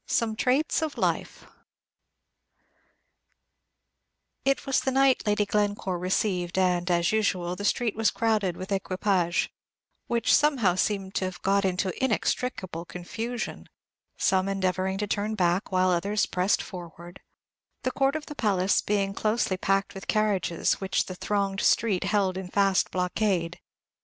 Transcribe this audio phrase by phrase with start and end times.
[0.07, 1.45] SOME TRAITS OF LIFE
[4.43, 8.71] It was the night Lady Glencore received; and, as usual, the street was crowded with
[8.71, 9.47] equipages,
[10.07, 13.69] which somehow seemed to have got into inextricable confusion,
[14.17, 17.19] some endeavoring to turn back, while others pressed forward,
[17.83, 22.37] the court of the palace being closely packed with carriages which the thronged street held
[22.39, 23.59] in fast blockade.